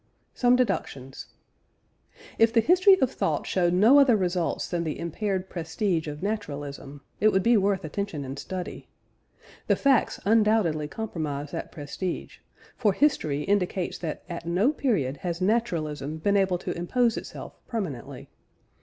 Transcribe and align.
SOME 0.33 0.55
DEDUCTIONS. 0.55 1.27
If 2.39 2.51
the 2.51 2.59
history 2.59 2.99
of 3.01 3.11
thought 3.11 3.45
showed 3.45 3.71
no 3.75 3.99
other 3.99 4.15
results 4.17 4.67
than 4.67 4.83
the 4.83 4.97
impaired 4.97 5.47
prestige 5.47 6.07
of 6.07 6.23
naturalism, 6.23 7.01
it 7.19 7.31
would 7.31 7.43
be 7.43 7.55
worth 7.55 7.85
attention 7.85 8.25
and 8.25 8.39
study. 8.39 8.87
The 9.67 9.75
facts 9.75 10.19
undoubtedly 10.25 10.87
compromise 10.87 11.51
that 11.51 11.71
prestige, 11.71 12.39
for 12.75 12.93
history 12.93 13.43
indicates 13.43 13.99
that 13.99 14.23
at 14.27 14.47
no 14.47 14.71
period 14.73 15.17
has 15.17 15.39
naturalism 15.39 16.17
been 16.17 16.35
able 16.35 16.57
to 16.57 16.75
impose 16.75 17.15
itself 17.15 17.53
permanently. 17.67 18.27